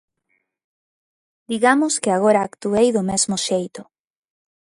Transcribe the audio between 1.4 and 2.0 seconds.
Digamos